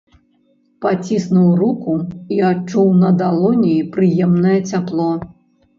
[0.85, 1.93] Паціснуў руку
[2.39, 5.11] і адчуў на далоні прыемнае цяпло.